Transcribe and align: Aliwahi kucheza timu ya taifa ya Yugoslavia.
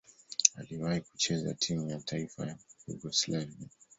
Aliwahi 0.55 0.99
kucheza 1.01 1.53
timu 1.53 1.89
ya 1.89 1.99
taifa 1.99 2.45
ya 2.47 2.57
Yugoslavia. 2.87 3.67